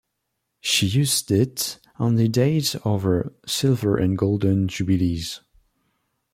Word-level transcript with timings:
She 0.61 0.87
used 0.87 1.29
it 1.29 1.77
on 1.99 2.15
the 2.15 2.27
days 2.27 2.73
of 2.73 3.03
her 3.03 3.33
Silver 3.45 3.97
and 3.97 4.17
Golden 4.17 4.67
Jubilees. 4.67 5.41